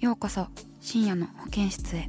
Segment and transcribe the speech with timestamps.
[0.00, 0.46] ようこそ
[0.80, 2.08] 深夜の保健室へ。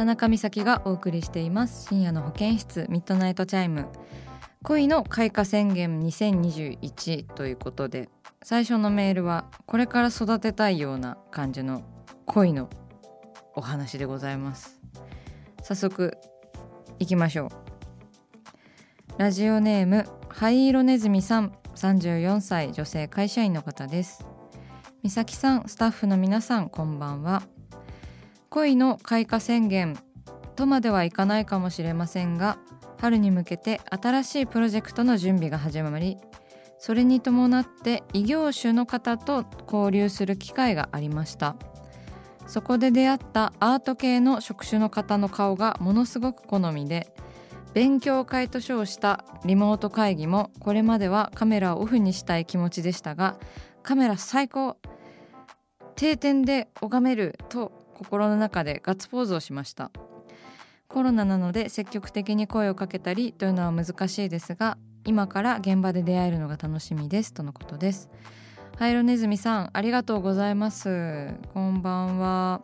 [0.00, 1.88] 田中美咲がお送りしています。
[1.88, 3.86] 深夜の保健室ミッドナイトチャイム。
[4.62, 8.08] 恋の開花宣言2021ということで
[8.42, 11.82] 最初のメールはこれから育てたいような感じの
[12.24, 12.70] 恋の
[13.54, 14.80] お話でございます。
[15.62, 16.16] 早速
[16.98, 17.50] いきましょう。
[19.18, 24.24] ラジオネーム灰色ネズミさん34歳女性会社員の方です。
[25.02, 27.42] 美咲さんスタッフの皆さんこんばんは。
[28.50, 29.96] 恋の開花宣言
[30.56, 32.58] とまではいかないかもしれませんが
[33.00, 36.18] 春に向けて新しいプロジェクトの準備が始まり
[36.78, 41.56] それに伴って異業種の方と交流する機会がありました。
[42.50, 47.06] そこで出会ったアート系の職種の方の顔がものすごく好みで
[47.74, 53.38] 勉強会と称したリモート会議もこれまではカメラをオフにしたい気持ちでしたが
[53.84, 54.78] カメラ最高
[55.94, 59.90] 定点で拝めると心の中でガッツポーズをしました。
[60.88, 67.34] コロナなので積極的に声をかけたりというのは難しいですが今から現場で出会えるのが楽しみです。
[67.34, 68.08] とのことです。
[68.78, 71.34] ハイロネズミさんありがとうございます。
[71.52, 72.62] こんばんは。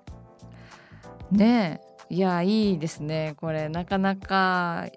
[1.30, 1.80] ね
[2.10, 2.14] え。
[2.14, 3.34] いやいいですね。
[3.36, 4.88] これなかなか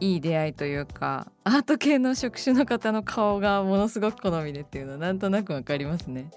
[0.00, 6.30] いい出会いというかアート系の職種の方の顔がものすごく好みでっていうのはなんとなくわかりますね。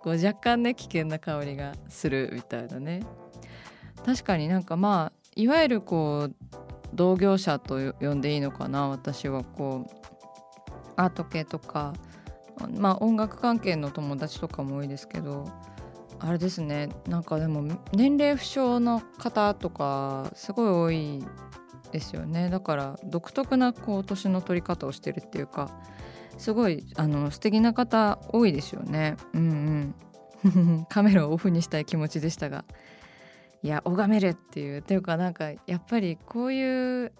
[0.00, 3.02] こう若干ね危険な香りがするみたいなね。
[4.06, 6.34] 確かになんかまあいわゆるこう
[6.94, 9.98] 同業者と呼んでいいのかな私はこう。
[10.98, 11.94] アート系とか
[12.76, 15.48] まあ音楽関係の友達とかも多いですけど
[16.18, 16.88] あれですね。
[17.06, 17.62] なんかでも
[17.92, 21.24] 年齢不詳の方とかすごい多い
[21.92, 22.50] ですよね。
[22.50, 25.70] だから独特なこう年の取り方をしてるっていうか
[26.36, 29.16] すごいあの素敵な方多いですよね。
[29.34, 29.94] うん
[30.44, 30.86] うん。
[30.88, 32.64] カメラをオフにしたい気持ちでしたが。
[33.62, 34.80] いや拝めるっていう。
[34.80, 37.12] っていうかなんかやっぱりこういう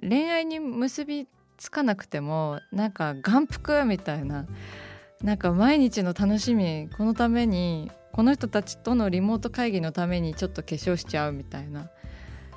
[0.00, 1.26] 恋愛に結び
[1.58, 4.46] つかなくてもなんか眼福みたいな
[5.22, 11.90] なんか毎日の楽しみこのためにこの人たちとのリモート会議のためにちょっと化粧しちゃうみたいな。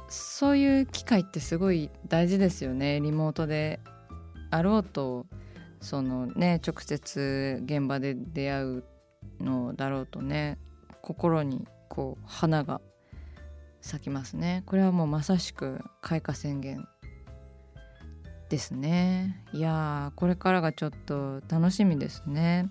[0.07, 2.99] そういう機会ってすごい大事ですよね。
[3.01, 3.79] リモートで
[4.51, 5.25] あろうと
[5.81, 8.83] そのね直接現場で出会う
[9.39, 10.57] のだろうとね
[11.01, 12.81] 心にこう花が
[13.81, 14.63] 咲きますね。
[14.65, 16.88] これはもうまさしく開花宣言
[18.49, 19.44] ですね。
[19.53, 22.69] いやーこれからがちょっと楽しみですね。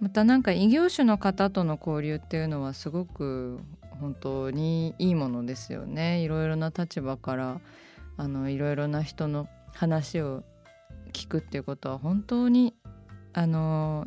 [0.00, 3.60] またなんか異業種の方との交流っていうのはすごく
[4.00, 6.20] 本当にいいものですよね。
[6.22, 7.60] いろいろな立場から
[8.16, 10.42] あのいろいろな人の話を
[11.12, 12.74] 聞くっていうことは本当に
[13.32, 14.06] あの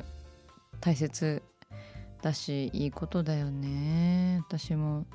[0.81, 1.43] 大切
[2.21, 4.41] だしいいことだよね。
[4.47, 5.05] 私も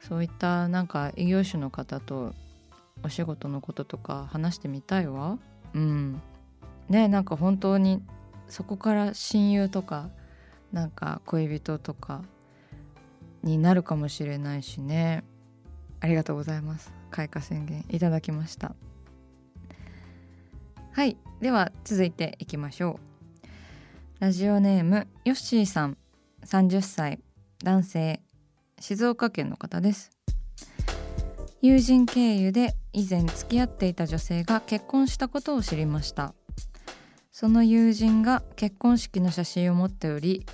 [0.00, 2.34] そういったなんか異業種の方と
[3.02, 5.38] お仕事のこととか話してみたいわ。
[5.74, 6.20] うん。
[6.88, 8.02] ねなんか本当に
[8.48, 10.10] そこから親友とか
[10.72, 12.22] なんか恋人とか
[13.42, 15.24] になるかもしれないしね。
[16.00, 16.92] ありがとうございます。
[17.10, 18.74] 開花宣言いただきました。
[20.92, 21.16] はい。
[21.40, 22.98] では続いていきましょ
[24.20, 24.20] う。
[24.20, 25.96] ラジオネームヨッシーさん。
[26.44, 27.20] 30歳
[27.62, 28.20] 男性。
[28.80, 30.10] 静岡県の方です。
[31.60, 36.34] 友人経由で以前付き合っていた女性が結婚したことを知りました。
[37.30, 40.44] その友人が結婚式の写真を持っており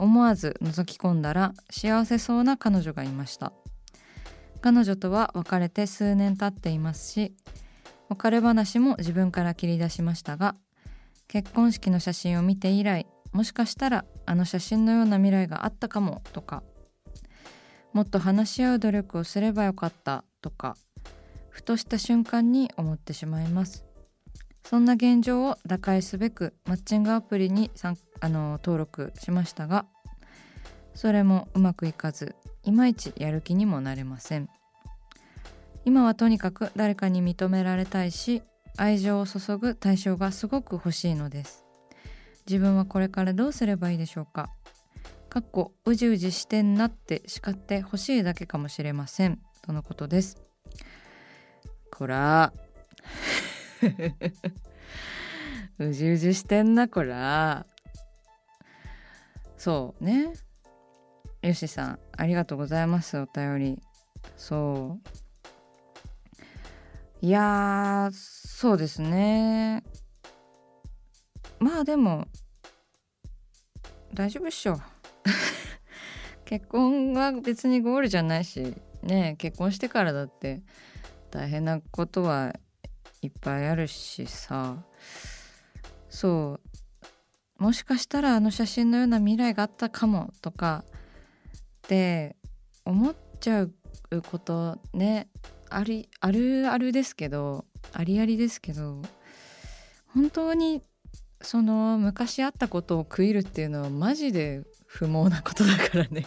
[0.00, 3.52] 思わず覗き込んだら幸せそうな彼女がいました。
[4.60, 7.34] 彼女とは別れて数年経っていますし
[8.08, 10.54] 別れ話も自分から切り出しましたが
[11.28, 16.62] 結婚式の写真を見て以来もしかしたらあの写真のような未来があったかもとか
[17.92, 20.76] もっと話し合う努力をすればよかったとか
[21.48, 23.89] ふとした瞬間に思ってしまいます。
[24.64, 27.70] そんな現状を打開すべくマッチングアプリに
[28.20, 29.86] あの登録しましたが
[30.94, 34.48] それもうまくいかずいまいちやる気にもなれません。
[35.84, 38.42] 今はとにかく誰かに認められたいし
[38.76, 41.64] 愛情を注ぐ対象がすごく欲しいのです。
[42.46, 44.50] 自分はこれからどうすればいいでしょうか。
[45.28, 49.40] かっこうじうじしてんなって叱ってほしいだけかもしれません。
[49.62, 50.42] とのことです。
[51.90, 52.52] こら。
[55.78, 57.66] うじうじしてんなこら。
[59.56, 60.32] そうね。
[61.42, 63.82] よしさんありがとうございますお便り。
[64.36, 65.10] そう。
[67.22, 69.82] いやそうですね。
[71.58, 72.26] まあでも
[74.14, 74.80] 大丈夫っしょ。
[76.44, 80.62] 結婚は別にゴールじゃないしね結婚してからだって
[81.30, 82.54] 大変なことは
[83.22, 84.76] いっぱいあるしさ。
[86.08, 86.58] そ
[87.58, 87.62] う。
[87.62, 90.84] もしかしたらあの写真のような未来があったかもとか。
[91.84, 92.36] って
[92.84, 93.72] 思っちゃう
[94.30, 95.28] ことね。
[95.68, 97.64] ありあるあるですけど。
[97.92, 99.02] ありありですけど。
[100.06, 100.82] 本当に
[101.42, 106.26] その昔あったことを食いるっていうのはマジで不毛なことだからね。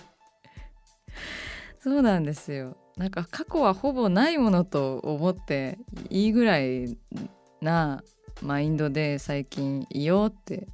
[1.80, 2.78] そうなんですよ。
[2.98, 5.80] なんか過去はほぼないものと思って
[6.10, 6.98] いいぐらい
[7.62, 8.04] な
[8.42, 10.68] マインドで最近いようって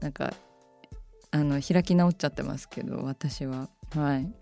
[0.00, 0.32] なんか
[1.30, 3.68] あの開き直っちゃってますけど私は。
[3.94, 4.32] はい。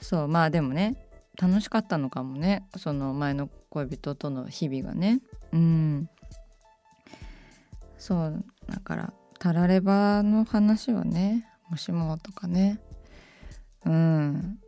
[0.00, 0.96] そうまあでもね
[1.40, 2.68] 楽しかったのかもね。
[2.76, 5.20] その前の恋人との日々がね。
[5.52, 6.08] うん。
[7.96, 12.80] そうだからたらればの話はねもしもとかね。
[13.84, 14.58] うん。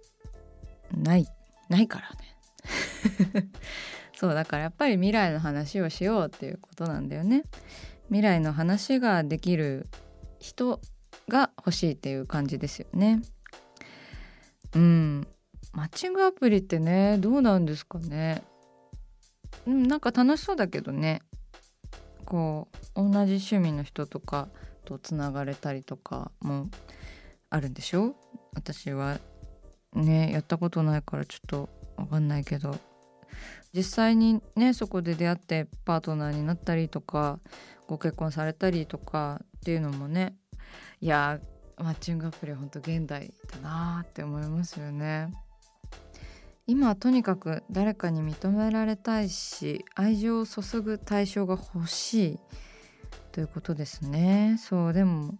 [0.96, 1.26] ない
[1.68, 3.50] ないからね。
[4.16, 7.44] そうだからやっぱり未来の話をしようっていうことなんだよね。
[8.06, 9.88] 未来の話ができる
[10.38, 10.80] 人
[11.28, 13.22] が欲しいっていう感じですよね。
[14.74, 15.26] うん。
[15.72, 18.42] マッチングアプリってねどうなんですかね。
[19.66, 21.22] うんなんか楽しそうだけどね。
[22.24, 24.48] こう同じ趣味の人とか
[24.84, 26.68] とつながれたりとかも
[27.48, 28.14] あるんでしょ？
[28.54, 29.18] 私は
[29.94, 32.76] ねやったことないからちょっと分かんないけど
[33.72, 37.38] 実際にねそこで出会ってパートナーになったりとか
[37.86, 40.34] ご結婚されたりとかっていうのもね
[41.00, 41.40] いや
[41.76, 45.32] マッチングアプリは本当現代だなって思いますよね。
[46.66, 52.38] 今はとにかく誰かに認められたいし愛情を注ぐ対象が欲しい
[53.32, 55.34] ということですねそうでも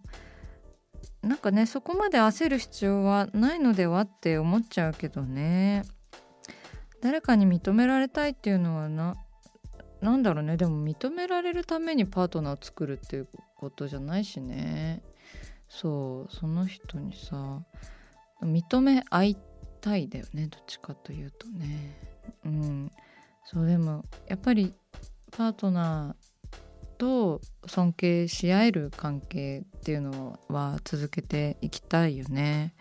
[1.21, 5.83] なんかねそこまで焦る必要はないのではって思っちゃうけどね。
[7.01, 9.15] 誰かに認められたいっていうのはな
[10.01, 10.57] なんだろうね。
[10.57, 15.03] でも認められるためにパートナーを作るっていうことじゃないしね。
[15.69, 17.63] そうその人にさ
[18.41, 19.37] 認め合い
[19.79, 20.47] たいだよね。
[20.47, 21.97] どっちかというとね。
[22.45, 22.91] うん。
[23.45, 24.73] そうでもやっぱり
[25.31, 26.30] パートナー
[27.01, 32.75] と尊敬し合える関係っていうのは続けていきたいよね。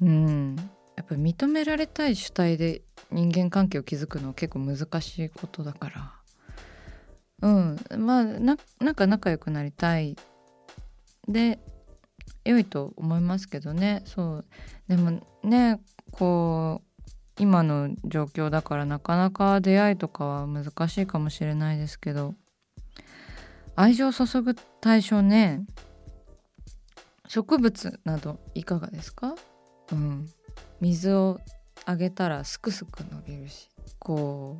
[0.00, 0.56] うん。
[0.96, 2.82] やっぱり認められたい主体で
[3.12, 6.12] 人間関係を築くのは結構難しいことだから。
[7.42, 8.04] うん。
[8.04, 8.56] まあなん
[8.96, 10.16] か仲良くなりたい
[11.28, 11.60] で
[12.44, 14.02] 良いと思いますけどね。
[14.06, 14.44] そう。
[14.88, 15.78] でもね
[16.10, 22.34] こう今の状況だからなかなか出会いとかは難しいかもしれないですけど。
[23.76, 25.64] 愛情を注ぐ対象ね。
[27.28, 29.34] 植物などいかがですか？
[29.92, 30.28] うん。
[30.80, 31.38] 水を
[31.84, 33.68] あげたらすくすく伸びるし。
[33.98, 34.56] こ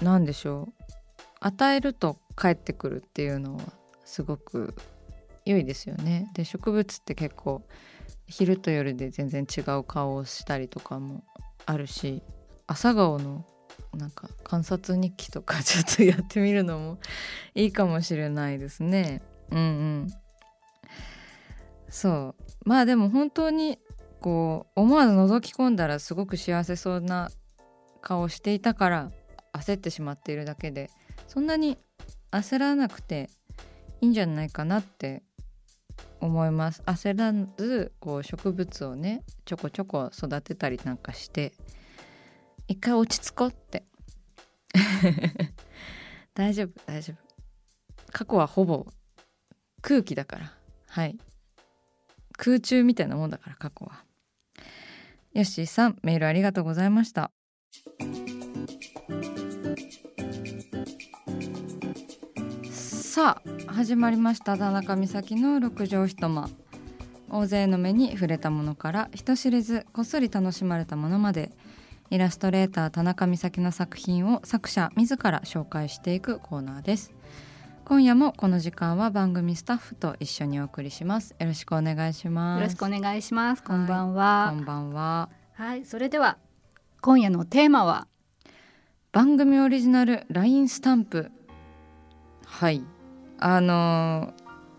[0.00, 0.72] うなんでしょう。
[1.40, 3.62] 与えると帰ってくるっていうのは
[4.04, 4.74] すごく
[5.44, 6.30] 良いですよね。
[6.34, 7.62] で植物って結構
[8.26, 11.24] 昼と夜で全然違う顔をしたりとかも
[11.66, 12.22] あるし
[12.66, 13.44] 朝顔の
[13.96, 16.98] なんか観察日記とかちょっとやってみるのも
[17.54, 19.22] いいかもしれないですね。
[19.50, 20.08] うんうん。
[21.88, 22.68] そう。
[22.68, 23.78] まあでも本当に
[24.20, 27.30] こう思わず覗き込んだらすごく幸せそうな
[28.00, 29.10] 顔していたから
[29.52, 30.90] 焦ってしまっているだけで
[31.26, 31.78] そんなに
[32.30, 33.30] 焦らなくて
[34.00, 35.22] いいんじゃないかなって
[36.20, 36.82] 思います。
[36.84, 41.52] 焦らずこう植物をねちょこちょこ育てたりなんかして
[42.68, 43.82] 一回落ち着こうって。
[46.34, 47.16] 大丈夫大丈夫。
[48.12, 48.86] 過去はほぼ
[49.80, 50.52] 空気だから。
[50.88, 51.18] はい。
[52.36, 54.04] 空中みたいなもんだから過去は。
[55.32, 57.30] よしさんメールありがとうございました。
[62.70, 64.58] さあ始まりました。
[64.58, 66.50] 田中美咲の六畳一間。
[67.30, 71.50] 大勢の目に触れたものから人知れずこっそり楽しまれたものまで。
[72.10, 77.12] イラストレーター田中美咲の作品を作者自ら紹介していくコーナーです。
[77.84, 81.34] 今夜もこの時間は番組スタッフと一緒にお送りします。
[81.38, 82.60] よろしくお願いします。
[82.60, 83.62] よろしくお願いします。
[83.62, 85.28] こんばんは、こんばんは。
[85.52, 86.38] はい、それでは
[87.02, 88.06] 今夜のテーマは？
[89.12, 91.30] 番組オリジナル LINE スタンプ。
[92.46, 92.82] はい。
[93.38, 94.32] あの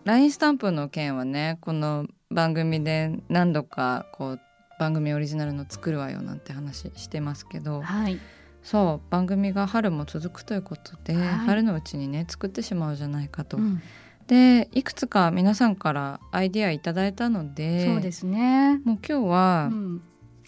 [0.04, 4.40] LINE スタンプの件はねこの番組で何度かこう
[4.80, 8.18] 番組オリジナルの作るわよなんて話してますけどはい。
[8.62, 11.24] そう番組が春も続くということで、はい。
[11.24, 13.58] 春のうちにね作ってしまうじゃないかと。
[13.58, 13.82] うん。
[14.26, 20.02] でいくつか皆さんからアイディアいただいたのでそうですね、もう今日はう、ん、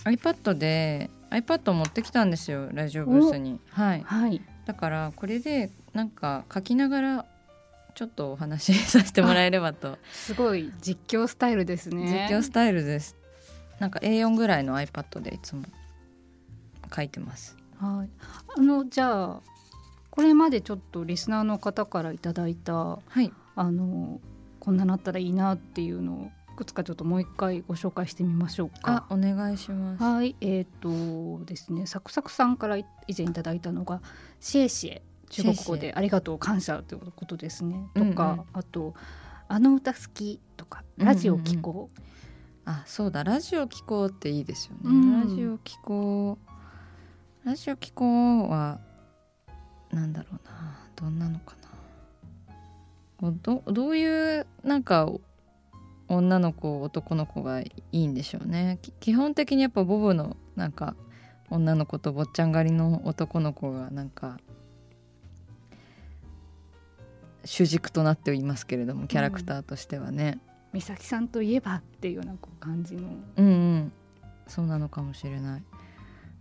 [0.05, 3.61] iPad で iPad を持ってきたんですよラジオブースに。
[3.69, 4.41] はい、はい。
[4.65, 7.27] だからこれでなんか書きながら
[7.95, 12.29] ちょっとお話しさせてもらえればと、すごい実況スタイルですね。
[12.31, 13.17] 実況スタイルです
[13.83, 15.65] なんか A4 ぐらいの iPad でいつも
[16.95, 17.57] 書いてます。
[17.81, 18.11] はい。
[18.57, 19.41] あのじゃあ
[20.09, 23.33] これまでちょっとリスナーの方からいただいたはい。
[23.57, 24.21] あの
[24.61, 29.05] こんななったらいいなっていうのをいくつかちょっともう一回ご紹介してみましょうか。
[29.09, 30.05] あお願いします。
[30.05, 32.85] はい、えっ、とですね、サクサクさんから以
[33.19, 34.01] 前いただいたのが
[34.39, 37.85] シェイシエ中国語でありがとう感謝ということですね。
[37.97, 38.11] うんうん。
[38.11, 38.95] とか、あと
[39.49, 42.01] あの歌好きとかラジオ聞こう。
[42.65, 45.21] あそうだラジオ聞こうっていいですよね、うん。
[45.21, 46.39] ラジオ聞こ
[47.45, 47.47] う。
[47.47, 48.05] ラジオ聞こ
[48.47, 48.79] うは
[49.91, 50.89] なんだろうな。
[50.95, 51.57] どんなのか
[53.21, 53.31] な。
[53.31, 55.11] どどういうなんか
[56.09, 58.79] 女の子男の子がいいんでしょうね。
[58.83, 60.95] き基本的にやっぱボブのなんか
[61.51, 64.39] 女の子と坊ちゃん狩りの男の子がなんか
[67.45, 70.39] 主軸となっていますけれどもキャラクターとしてはね、
[70.73, 73.09] 美咲さんといえばっていうようなこう感じの。
[73.37, 73.93] うんうん
[74.47, 75.63] そうなのかもしれない。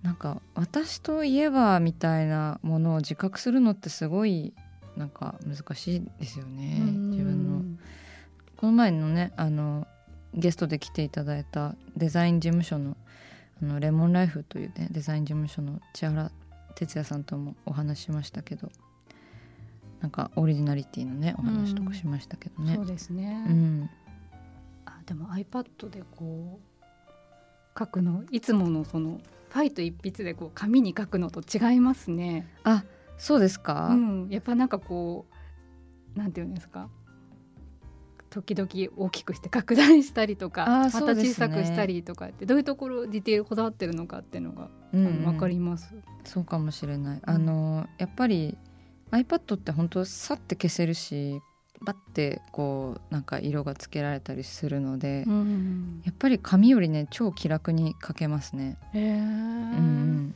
[0.01, 4.53] なんか私といえばみたいなものを自覚するのってすごい
[4.97, 6.79] なんか難しいですよね。
[6.79, 7.61] 自分の。
[8.57, 9.87] この前のねあの
[10.33, 12.97] ゲストで来ていただいたデザイン事務所の
[13.61, 16.31] あのレモンライフというねデザイン事務所の千原
[16.75, 18.69] 哲也さんともお話ししましたけど
[19.99, 22.75] なんかオリジナリティのねお話とかしましたけどね。
[22.75, 23.45] そうですね。
[23.47, 23.89] うん。
[24.00, 24.00] あ
[25.11, 32.47] でも iPad でこう書くのいつものそのファイト一筆でこう紙に書くのと違いますね。
[32.63, 32.85] あ
[33.17, 35.25] そうですか、うん、やっぱなんかこ
[36.15, 36.87] うなんていうんですか？
[38.29, 45.93] 時々大きくして拡大したりとかまた小さくしたりとかってどういうところディテールこだわってるのかっていうのが、うんあのわかります。
[46.23, 47.21] そうかもしれない。
[47.25, 48.57] あのやっぱり
[49.11, 51.41] iPad って本当さって消せるし
[51.83, 58.77] バッてこうなんか色がつけられたりするので、うんやっぱり紙よりね超気楽に書けますね。
[58.93, 60.35] へーうん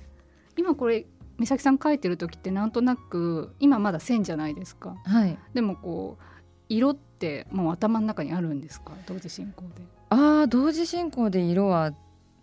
[0.58, 1.06] 今これ
[1.38, 5.38] 美咲さん書いてる時ってなんとなく今まだ線じゃないですかうん、はい。
[5.54, 6.24] でもこう
[6.70, 8.94] 色ってもう頭の中にあるんですか？
[9.06, 9.84] 同時進行で。
[10.10, 11.94] ああ同時進行で色は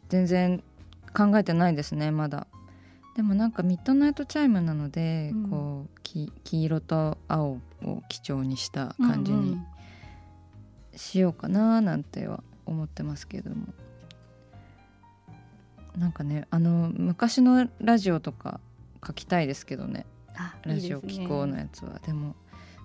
[0.09, 0.63] 全然
[1.17, 2.47] 考えてないですねまだ。
[3.15, 5.51] でもなんかミッドナイトチャイムなので、うん。
[5.51, 9.59] こうき黄色と青を基調にした感じに
[10.97, 13.67] しようかななんては思ってますけれども。
[15.97, 18.61] なんかねあの昔のラジオとか
[19.07, 20.07] 書きたいですけどね。
[20.35, 21.99] あラジオ機構のやつは。
[21.99, 22.35] でも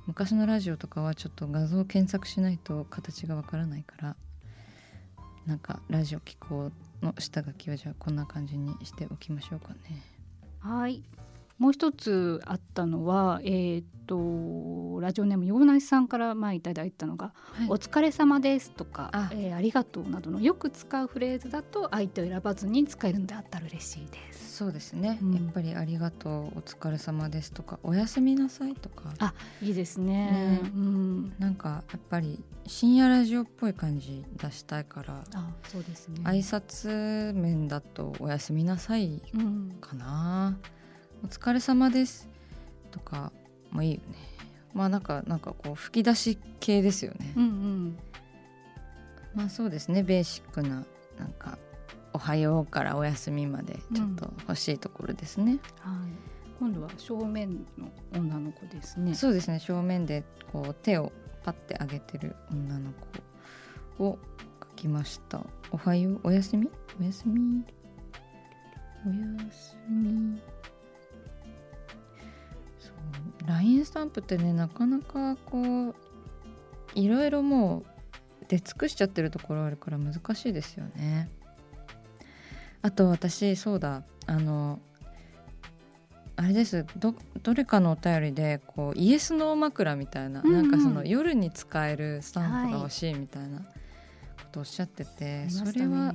[0.07, 4.15] 昔のラジオとかはちょっと画像検索しないと形がわからないから
[5.45, 10.16] なんかラジオ機構の下書きはじゃあこんな感じにしておきましょうかね
[10.59, 11.03] はい。
[11.57, 24.47] もう一つあったのは、えーっとラジオネーム洋梨さんから前いただいたのが「はいお疲れ様です」とかああ,、えーありがとう」などのよく使うフレーズだと相手を選ばずに使えるのであったら嬉しいです。
[24.57, 30.31] そうですね、うんやっぱり「ありがとう」「お疲れ様です」とか「おやすみなさい」とかあいいですね。
[30.31, 31.33] ねうん。
[31.37, 36.21] なんかやっぱり深夜ラジオっぽい感じ出したいからあそうですね。
[36.23, 40.57] 挨拶面だと「おやすみなさいうん」かな
[41.23, 42.29] お疲れ様です
[42.91, 43.31] とか
[43.71, 44.03] もいいよね。
[44.73, 47.97] まあなんかなんかこう吹き出し系ですよね、うんうん。
[49.33, 50.03] まあそうですね。
[50.03, 50.85] ベーシックな
[51.17, 51.57] なんか
[52.13, 56.11] おはようからお休みまでちょっと欲しいところですね、はい。
[56.59, 59.13] 今度は正面の女の子ですね。
[59.15, 59.59] そうですね。
[59.59, 61.11] 正面でこう手を
[61.43, 62.91] パッて上げてる女の
[63.97, 64.19] 子を
[64.59, 65.41] 描きました。
[65.71, 66.69] おはようおやすみ？
[66.99, 67.63] おやすみ？
[69.05, 70.39] おやすみ？
[73.47, 75.95] LINE スタンプってねなかなかこう
[76.95, 77.85] いろいろもう
[78.47, 81.29] 出尽くしちゃってるところあるから難しいですよね。
[82.81, 84.79] あと私そうだあの
[86.35, 86.85] あれです。
[86.97, 90.53] どどれかのお便りでこうイエスノー枕みたいな、うんうん。
[90.53, 93.65] なんかその夜に使えるスタンプが欲しいみたいなこ
[94.51, 95.71] とをおっしゃってて、ありましたね。
[95.71, 96.13] それは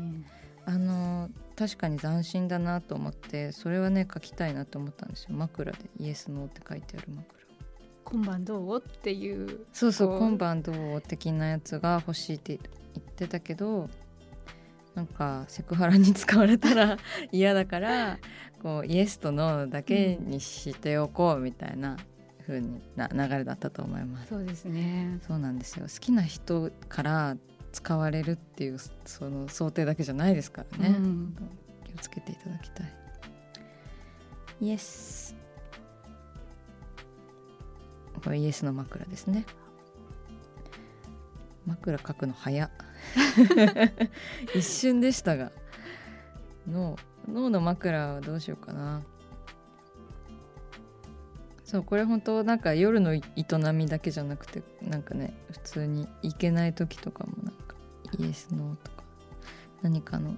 [0.66, 5.30] あの確かに斬新だなと思ってそれはね書きたいなと思ったんですよ。
[5.34, 7.42] 枕でイエスノーって書いてある枕。
[8.04, 8.78] 今晩どう？
[8.86, 9.66] っていう。
[9.72, 11.00] そうそう今晩どう？
[11.00, 13.88] 的なやつが欲しいって言ってたけど
[14.94, 16.98] なんかセクハラに使われたら
[17.32, 18.18] 嫌だから
[18.62, 21.96] こうイエスとノーだけにしておこうみたいな
[22.46, 24.28] 風にな流れだったと思います。
[24.28, 25.18] そうですね。
[25.26, 25.86] そうなんですよ。
[25.86, 27.36] 好きな人から
[27.72, 31.36] 使われるっていうその想定だけじゃないですからね、うん。
[31.84, 32.92] 気をつけていただきたい。
[34.60, 35.34] イエス
[38.22, 39.44] これイエスの枕ですね。
[41.66, 42.66] 枕書くの早。
[42.66, 42.70] っ
[44.54, 45.50] 一瞬でしたが。
[46.70, 46.96] 脳
[47.28, 49.02] 脳の枕はどうしようかな。
[51.64, 53.22] そうこれ本当なんか夜の営
[53.72, 57.32] みだけじゃなくてなんかね普通に行けない時とかも
[58.18, 59.04] イエスノーとか
[59.82, 60.36] 何かの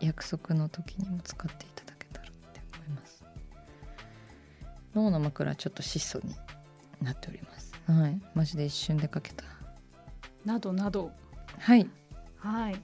[0.00, 3.24] 約束の時にも使っていただけたらって思います。
[4.94, 6.34] 脳の枕はちょっと質素に
[7.02, 7.72] なっております。
[7.86, 8.20] はい。
[8.34, 9.44] マジで一瞬でかけた。
[10.44, 11.10] などなど。
[11.58, 11.88] はい。
[12.36, 12.80] はい。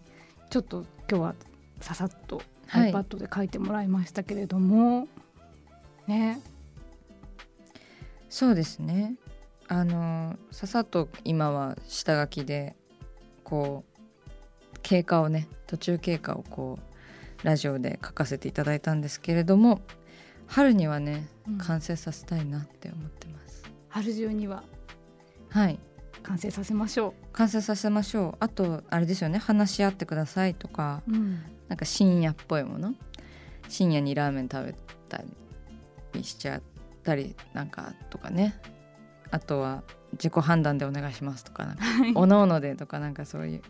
[0.51, 1.35] ちょっと今日は
[1.81, 2.93] ささっとはい。
[2.93, 5.07] iPad で書いてもらいましたけれども、
[6.07, 6.41] ね。
[8.29, 9.15] そうですね。
[9.69, 12.77] あのささっと今は下書きで
[13.45, 13.85] こ
[14.75, 16.79] う経過をね途中経過をこ
[17.43, 19.81] うラジオで書かせていただいたんですけれども
[20.47, 21.59] 春にはねうん。
[21.59, 24.65] 完成させたいなって思ってます、春中には
[25.51, 25.79] はい。
[26.23, 28.37] 完成させましょ完成させましょう。
[28.41, 32.95] あとあれですよね話し合ってくださいとかう、うん、なんか深夜っぽいもの？
[33.69, 34.75] 深夜にラーメン食べ
[35.09, 35.23] た
[36.15, 36.63] りしちゃっ
[37.03, 38.59] たりなんかとかね。
[39.31, 39.83] あとは
[40.15, 43.63] 自己判断でお願いしますとかなんかおのおのでとかなんかそういう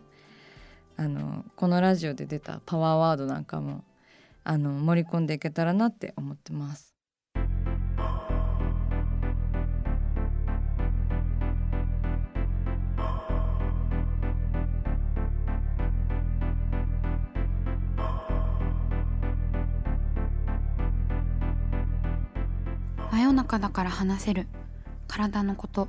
[0.96, 3.84] あのこのラジオで出たパワーワードなんかも
[4.44, 6.94] あの盛り込んでいけたらなって思ってます。
[23.10, 24.48] 真夜中だから話せる。
[25.06, 25.88] 体のこと